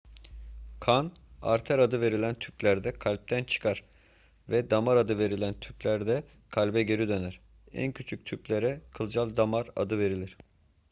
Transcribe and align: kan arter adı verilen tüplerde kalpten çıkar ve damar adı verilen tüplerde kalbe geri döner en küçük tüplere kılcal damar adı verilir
kan 0.81 1.11
arter 1.41 1.79
adı 1.79 2.01
verilen 2.01 2.39
tüplerde 2.39 2.91
kalpten 2.93 3.43
çıkar 3.43 3.83
ve 4.49 4.69
damar 4.69 4.95
adı 4.97 5.17
verilen 5.17 5.59
tüplerde 5.59 6.23
kalbe 6.49 6.83
geri 6.83 7.07
döner 7.09 7.39
en 7.73 7.91
küçük 7.91 8.25
tüplere 8.25 8.81
kılcal 8.93 9.37
damar 9.37 9.69
adı 9.75 9.97
verilir 9.99 10.37